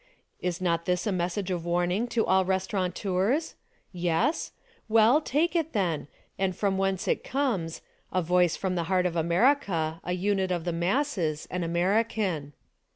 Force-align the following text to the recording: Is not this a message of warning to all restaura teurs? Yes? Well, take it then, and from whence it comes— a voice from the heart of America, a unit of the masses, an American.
Is 0.41 0.59
not 0.59 0.85
this 0.85 1.05
a 1.05 1.11
message 1.11 1.51
of 1.51 1.63
warning 1.63 2.07
to 2.07 2.25
all 2.25 2.43
restaura 2.43 2.89
teurs? 2.91 3.53
Yes? 3.91 4.51
Well, 4.89 5.21
take 5.21 5.55
it 5.55 5.73
then, 5.73 6.07
and 6.39 6.55
from 6.55 6.79
whence 6.79 7.07
it 7.07 7.23
comes— 7.23 7.83
a 8.11 8.23
voice 8.23 8.55
from 8.57 8.73
the 8.73 8.85
heart 8.89 9.05
of 9.05 9.15
America, 9.15 10.01
a 10.03 10.13
unit 10.13 10.49
of 10.49 10.63
the 10.63 10.73
masses, 10.73 11.47
an 11.51 11.63
American. 11.63 12.53